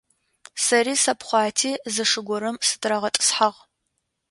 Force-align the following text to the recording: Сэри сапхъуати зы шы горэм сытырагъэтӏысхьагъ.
Сэри 0.63 0.93
сапхъуати 1.03 1.71
зы 1.93 2.03
шы 2.09 2.21
горэм 2.27 2.57
сытырагъэтӏысхьагъ. 2.67 3.59